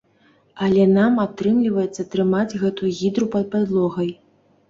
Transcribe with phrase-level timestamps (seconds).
[0.67, 4.09] Але нам атрымліваецца трымаць гэтую гідру пад падлогай.